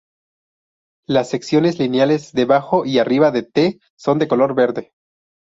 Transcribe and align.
Las 1.07 1.29
secciones 1.29 1.77
lineales 1.77 2.31
debajo 2.33 2.87
y 2.87 2.97
arriba 2.97 3.29
de 3.29 3.43
"T" 3.43 3.79
son 3.95 4.17
de 4.17 4.27
color 4.27 4.55
verde. 4.55 4.93